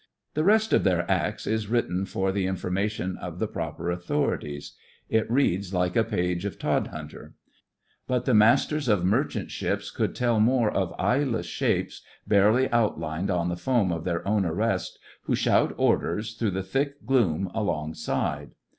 The 0.33 0.43
rest 0.43 0.73
of 0.73 0.83
their 0.83 1.05
acts 1.11 1.45
is 1.45 1.67
written 1.67 2.07
for 2.07 2.31
the 2.31 2.47
information 2.47 3.17
of 3.19 3.37
the 3.37 3.45
proper 3.47 3.91
au 3.91 3.97
thorities. 3.97 4.71
It 5.09 5.29
reads 5.29 5.75
like 5.75 5.95
a 5.95 6.03
page 6.03 6.43
of 6.43 6.57
Todhunter. 6.57 7.33
But 8.07 8.25
the 8.25 8.33
masters 8.33 8.87
of 8.87 9.01
112 9.01 9.29
THE 9.29 9.29
FRINGES 9.29 9.61
OF 9.61 9.61
THE 9.61 9.69
FLEET 9.69 9.71
merchant 9.75 9.85
ships 9.85 9.91
could 9.95 10.15
tell 10.15 10.39
more 10.39 10.71
of 10.71 10.95
eyeless 10.99 11.45
shapes, 11.45 12.01
barely 12.27 12.67
outlined 12.71 13.29
on 13.29 13.49
the 13.49 13.55
foam 13.55 13.91
of 13.91 14.03
their 14.03 14.27
own 14.27 14.43
arrest, 14.43 14.97
who 15.25 15.35
shout 15.35 15.71
orders 15.77 16.33
through 16.33 16.49
the 16.49 16.63
thick 16.63 17.05
gloom 17.05 17.51
along 17.53 17.93
side. 17.93 18.55